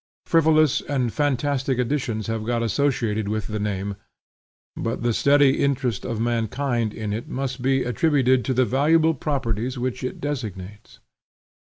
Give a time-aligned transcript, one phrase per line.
[0.25, 3.97] Frivolous and fantastic additions have got associated with the name,
[4.75, 9.77] but the steady interest of mankind in it must be attributed to the valuable properties
[9.77, 10.97] which it designates.